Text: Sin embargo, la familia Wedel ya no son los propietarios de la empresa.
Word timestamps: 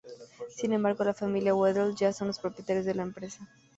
Sin 0.49 0.73
embargo, 0.73 1.03
la 1.03 1.13
familia 1.13 1.53
Wedel 1.53 1.93
ya 1.93 2.07
no 2.07 2.13
son 2.15 2.27
los 2.29 2.39
propietarios 2.39 2.85
de 2.85 2.95
la 2.95 3.03
empresa. 3.03 3.47